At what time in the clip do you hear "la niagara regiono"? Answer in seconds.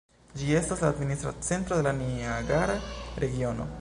1.89-3.69